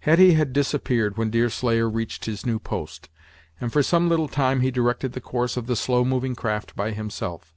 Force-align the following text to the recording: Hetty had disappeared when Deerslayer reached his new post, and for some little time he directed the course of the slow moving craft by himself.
Hetty 0.00 0.32
had 0.32 0.54
disappeared 0.54 1.18
when 1.18 1.28
Deerslayer 1.28 1.90
reached 1.90 2.24
his 2.24 2.46
new 2.46 2.58
post, 2.58 3.10
and 3.60 3.70
for 3.70 3.82
some 3.82 4.08
little 4.08 4.26
time 4.26 4.60
he 4.60 4.70
directed 4.70 5.12
the 5.12 5.20
course 5.20 5.58
of 5.58 5.66
the 5.66 5.76
slow 5.76 6.06
moving 6.06 6.34
craft 6.34 6.74
by 6.74 6.92
himself. 6.92 7.52